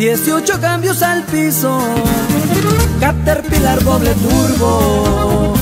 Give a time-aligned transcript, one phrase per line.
[0.00, 1.78] 18 cambios al piso,
[3.00, 5.54] Caterpillar doble turbo,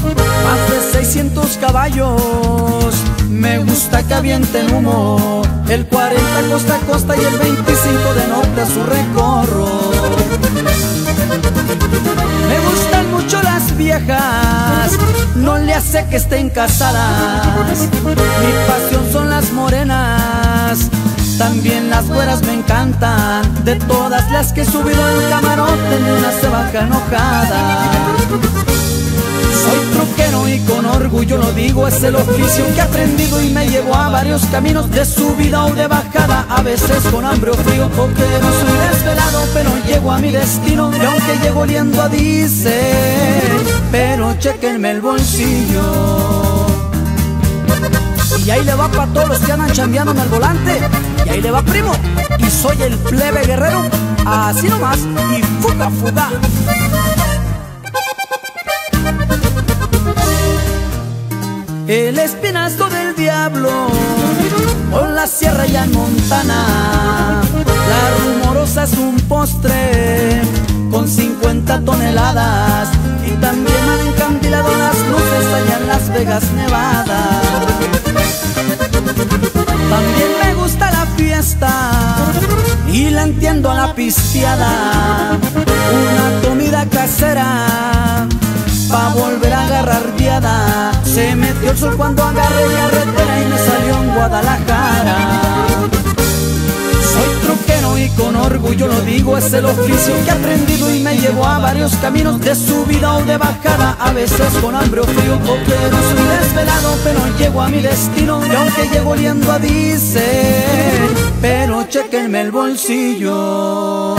[0.44, 2.94] más de 600 caballos,
[3.28, 8.60] me gusta que avienten humo, el 40 costa a costa y el 25 de norte
[8.60, 9.90] a su recorro.
[12.48, 14.92] Me gustan mucho las viejas,
[15.34, 20.78] no le hace que estén casadas, mi pasión son las morenas.
[21.38, 23.37] También las güeras me encantan
[23.68, 27.90] De todas las que he subido el camarote Ni una se baja enojada.
[29.62, 33.68] Soy truquero y con orgullo lo digo Es el oficio que he aprendido y me
[33.68, 37.90] llevo a varios caminos De subida o de bajada A veces con hambre o frío
[37.94, 42.80] Porque no soy desvelado pero llego a mi destino Y aunque llego oliendo a dice
[43.92, 46.07] Pero chequenme el bolsillo
[48.48, 50.80] y ahí le va para todos los que andan chambeando en el volante.
[51.26, 51.92] Y ahí le va primo.
[52.38, 53.82] Y soy el plebe guerrero.
[54.24, 55.00] Así nomás.
[55.36, 56.30] Y fuga, fuga.
[61.86, 63.88] El espinazo del diablo
[64.92, 67.42] con la sierra ya en Montana.
[67.90, 69.77] La rumorosa es un postre
[83.28, 85.38] entiendo la pisteada.
[86.00, 88.26] Una comida casera
[88.90, 90.92] pa' volver a agarrar viada.
[91.04, 95.16] Se metió el sol cuando agarré carretera y me salió en Guadalajara.
[97.12, 101.16] Soy truquero y con orgullo lo digo, es el oficio que he aprendido y me
[101.18, 105.38] llevo a varios caminos de subida o de bajada, a veces con hambre o frío,
[105.46, 110.77] porque no soy desvelado, pero llego a mi destino y aunque llego oliendo a pero
[111.88, 114.16] chequenme el bolsillo.